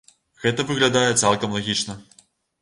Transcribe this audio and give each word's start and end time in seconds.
Гэта 0.45 0.65
выглядае 0.69 1.11
цалкам 1.25 1.53
лагічна. 1.59 1.93